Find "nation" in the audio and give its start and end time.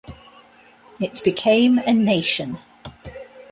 1.93-2.57